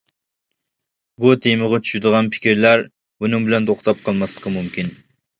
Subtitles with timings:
[1.25, 2.83] بۇ تېمىغا چۈشىدىغان پىكىرلەر
[3.25, 4.91] بۇنىڭ بىلەن توختاپ قالماسلىقى مۇمكىن.